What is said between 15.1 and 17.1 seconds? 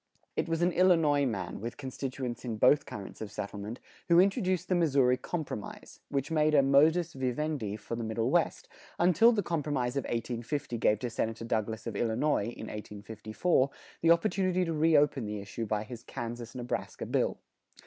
the issue by his Kansas Nebraska